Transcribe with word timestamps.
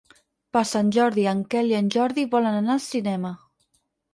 Per 0.55 0.61
Sant 0.69 0.87
Jordi 0.95 1.25
en 1.33 1.43
Quel 1.51 1.69
i 1.73 1.77
en 1.81 1.91
Jordi 1.99 2.27
volen 2.33 2.59
anar 2.63 2.77
al 2.79 2.85
cinema. 2.87 3.35